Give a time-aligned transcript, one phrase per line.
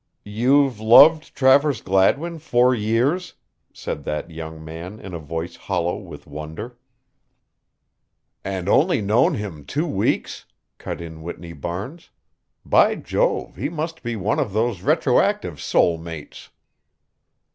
[0.25, 3.35] "You've loved Travers Gladwin four years,"
[3.71, 6.75] said that young man in a voice hollow with wonder.
[8.43, 10.45] "And only known him two weeks,"
[10.79, 12.09] cut in Whitney Barnes.
[12.65, 16.49] "By Jove, he must be one of those retroactive soul mates."